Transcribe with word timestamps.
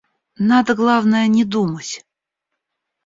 Надо, 0.39 0.73
главное, 0.73 1.27
не 1.27 1.45
думать. 1.45 2.03